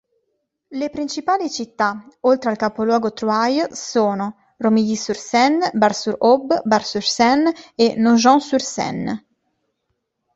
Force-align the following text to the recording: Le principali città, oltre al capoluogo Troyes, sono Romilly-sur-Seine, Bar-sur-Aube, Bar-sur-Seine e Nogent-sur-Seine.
Le 0.69 0.89
principali 0.89 1.47
città, 1.47 2.03
oltre 2.21 2.49
al 2.49 2.55
capoluogo 2.57 3.13
Troyes, 3.13 3.71
sono 3.73 4.35
Romilly-sur-Seine, 4.57 5.69
Bar-sur-Aube, 5.75 6.61
Bar-sur-Seine 6.65 7.53
e 7.75 7.93
Nogent-sur-Seine. 7.97 9.25